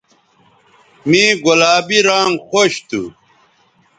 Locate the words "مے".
1.09-1.23